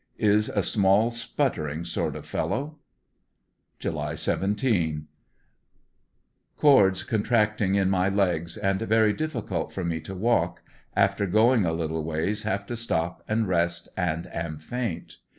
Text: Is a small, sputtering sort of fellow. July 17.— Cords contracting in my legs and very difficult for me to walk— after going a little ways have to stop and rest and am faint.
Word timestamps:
Is 0.17 0.49
a 0.49 0.63
small, 0.63 1.11
sputtering 1.11 1.85
sort 1.85 2.15
of 2.15 2.25
fellow. 2.25 2.79
July 3.77 4.15
17.— 4.15 5.05
Cords 6.57 7.03
contracting 7.03 7.75
in 7.75 7.87
my 7.87 8.09
legs 8.09 8.57
and 8.57 8.79
very 8.81 9.13
difficult 9.13 9.71
for 9.71 9.83
me 9.85 9.99
to 9.99 10.15
walk— 10.15 10.63
after 11.05 11.27
going 11.27 11.67
a 11.67 11.71
little 11.71 12.03
ways 12.03 12.41
have 12.41 12.65
to 12.65 12.75
stop 12.75 13.21
and 13.27 13.47
rest 13.47 13.89
and 13.95 14.25
am 14.35 14.57
faint. 14.57 15.17